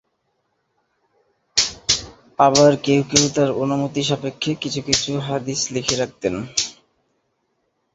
আবার 2.39 2.71
কেউ 2.85 3.01
কেউ 3.11 3.25
তার 3.35 3.49
অনুমতি 3.63 4.01
সাপেক্ষে 4.03 4.51
কিছু 4.63 4.79
কিছু 4.87 5.11
হাদীস 5.27 5.61
লিখে 5.73 5.95
রাখতেন। 5.97 6.35